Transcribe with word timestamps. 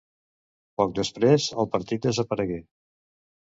Poc 0.83 0.95
després, 1.01 1.47
el 1.65 1.71
partit 1.77 2.11
desaparegué. 2.11 2.61